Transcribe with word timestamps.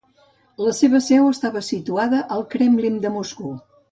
La 0.67 0.71
seva 0.77 1.01
seu 1.07 1.27
estava 1.33 1.61
situada 1.69 2.23
al 2.37 2.43
Kremlin 2.55 2.99
de 3.07 3.15
Moscou. 3.19 3.55